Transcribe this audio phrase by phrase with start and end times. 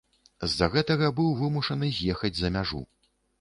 [0.45, 2.81] З за гэтага быў вымушаны з'ехаць за мяжу.